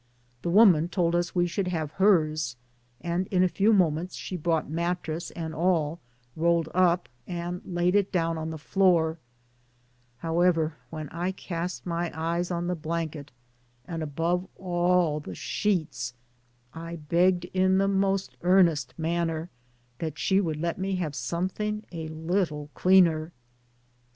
The 0.41 0.49
woman 0.49 0.87
told 0.89 1.13
us 1.13 1.35
we 1.35 1.45
should 1.45 1.67
have 1.67 1.91
hers, 1.91 2.55
and 3.01 3.27
in 3.27 3.43
a 3.43 3.47
few 3.47 3.71
moments 3.71 4.15
she 4.15 4.35
brought 4.35 4.67
mattress 4.67 5.29
and 5.29 5.53
all 5.53 5.99
rolled 6.35 6.69
up, 6.73 7.07
and 7.27 7.61
laid 7.65 7.93
them 7.93 8.07
down 8.11 8.35
on 8.35 8.49
the 8.49 8.57
floor; 8.57 9.19
however, 10.17 10.73
when 10.89 11.07
I 11.09 11.31
cast 11.31 11.85
my 11.85 12.11
eyes 12.19 12.49
on 12.49 12.65
the 12.65 12.73
blanket, 12.73 13.31
and 13.85 14.01
above 14.01 14.47
all 14.55 15.19
the 15.19 15.35
sheets, 15.35 16.15
I 16.73 16.95
begged, 16.95 17.45
in 17.53 17.77
the 17.77 17.87
most 17.87 18.35
earnest 18.41 18.95
manner, 18.97 19.51
that 19.99 20.17
she 20.17 20.41
would 20.41 20.57
let 20.57 20.79
me 20.79 20.95
have 20.95 21.13
something 21.13 21.83
a 21.91 22.07
little 22.07 22.71
cleaner. 22.73 23.33